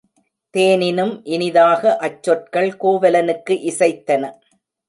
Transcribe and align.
தேனினும் 0.53 1.11
இனிதாக 1.25 1.93
அச்சொற்கள் 1.97 2.71
கோவலனுக்கு 2.79 3.57
இசைத்தன. 3.71 4.23